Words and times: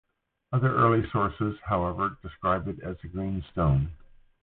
Other 0.51 0.75
early 0.75 1.07
sources, 1.11 1.59
however, 1.63 2.17
describe 2.23 2.67
it 2.67 2.79
as 2.79 2.97
a 3.03 3.07
green 3.07 3.45
stone. 3.51 3.91